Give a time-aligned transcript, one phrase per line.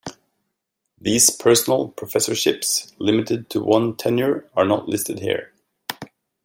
[0.99, 5.53] These "personal" professorships limited to one tenure are not listed here.